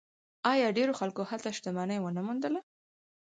[0.51, 2.61] آیا ډیرو خلکو هلته شتمني ونه موندله؟